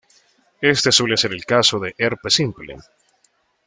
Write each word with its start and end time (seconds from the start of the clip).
Este 0.61 0.91
suele 0.91 1.15
ser 1.15 1.31
el 1.31 1.45
caso 1.45 1.77
del 1.77 1.93
herpes 1.95 2.33
simple. 2.33 2.75